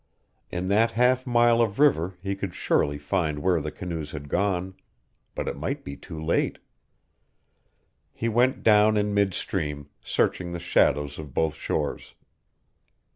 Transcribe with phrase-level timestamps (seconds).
[0.49, 4.73] In that half mile of river he could surely find where the canoes had gone,
[5.35, 6.57] but it might be too late.
[8.11, 12.15] He went down in mid stream, searching the shadows of both shores.